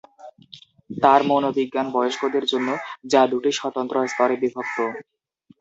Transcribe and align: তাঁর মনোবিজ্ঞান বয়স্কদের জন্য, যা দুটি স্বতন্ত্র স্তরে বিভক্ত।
তাঁর 0.89 1.21
মনোবিজ্ঞান 1.29 1.87
বয়স্কদের 1.95 2.43
জন্য, 2.51 2.69
যা 3.11 3.21
দুটি 3.31 3.51
স্বতন্ত্র 3.59 3.95
স্তরে 4.11 4.35
বিভক্ত। 4.43 4.77